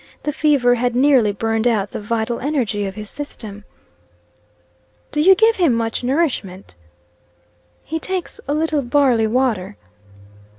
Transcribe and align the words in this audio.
The 0.23 0.33
fever 0.33 0.73
had 0.73 0.95
nearly 0.95 1.31
burned 1.31 1.67
out 1.67 1.91
the 1.91 2.01
vital 2.01 2.39
energy 2.39 2.87
of 2.87 2.95
his 2.95 3.07
system. 3.07 3.65
"Do 5.11 5.21
you 5.21 5.35
give 5.35 5.57
him 5.57 5.75
much 5.75 6.03
nourishment?" 6.03 6.73
"He 7.83 7.99
takes 7.99 8.39
a 8.47 8.53
little 8.55 8.81
barley 8.81 9.27
water." 9.27 9.77